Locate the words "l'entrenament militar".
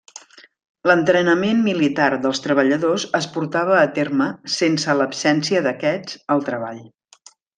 0.91-2.07